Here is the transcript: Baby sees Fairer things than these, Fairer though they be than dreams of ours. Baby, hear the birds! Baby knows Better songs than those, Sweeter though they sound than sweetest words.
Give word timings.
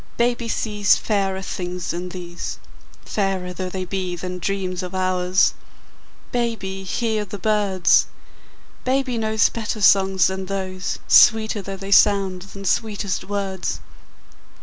Baby 0.17 0.47
sees 0.47 0.95
Fairer 0.95 1.43
things 1.43 1.91
than 1.91 2.09
these, 2.09 2.57
Fairer 3.05 3.53
though 3.53 3.69
they 3.69 3.85
be 3.85 4.15
than 4.15 4.39
dreams 4.39 4.81
of 4.81 4.95
ours. 4.95 5.53
Baby, 6.31 6.81
hear 6.83 7.23
the 7.23 7.37
birds! 7.37 8.07
Baby 8.83 9.19
knows 9.19 9.49
Better 9.49 9.79
songs 9.79 10.25
than 10.25 10.47
those, 10.47 10.97
Sweeter 11.07 11.61
though 11.61 11.77
they 11.77 11.91
sound 11.91 12.41
than 12.41 12.65
sweetest 12.65 13.25
words. 13.25 13.79